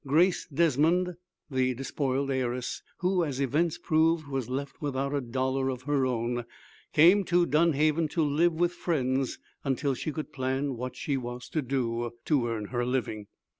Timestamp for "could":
10.11-10.33